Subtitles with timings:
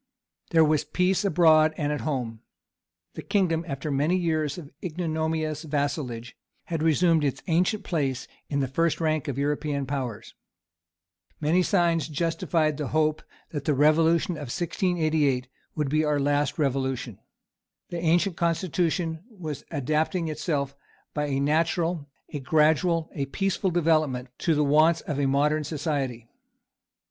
[0.49, 2.39] There was peace abroad and at home.
[3.13, 8.67] The kingdom, after many years of ignominious vassalage, had resumed its ancient place in the
[8.67, 10.33] first rank of European powers.
[11.39, 17.19] Many signs justified the hope that the Revolution of 1688 would be our last Revolution.
[17.91, 20.75] The ancient constitution was adapting itself,
[21.13, 26.27] by a natural, a gradual, a peaceful development, to the wants of a modern society.